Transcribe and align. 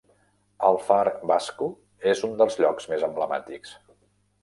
El 0.69 0.77
Far 0.87 1.03
Basco 1.33 1.69
és 2.15 2.25
un 2.31 2.35
dels 2.43 2.61
llocs 2.65 2.91
més 2.95 3.09
emblemàtics. 3.13 3.81